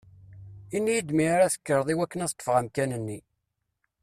Ini-yi-d 0.75 1.09
mi 1.13 1.25
ara 1.33 1.53
tekkreḍ 1.53 1.87
i 1.89 1.95
wakken 1.97 2.23
ad 2.25 2.31
ṭṭfeɣ 2.33 2.55
amkan-nni! 2.59 3.19